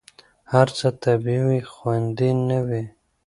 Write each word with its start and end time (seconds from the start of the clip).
هر 0.53 0.67
څه 0.77 0.87
طبیعي 1.03 1.39
وي، 1.47 1.59
خوندي 1.73 2.31
نه 2.47 2.59
وي. 2.67 2.83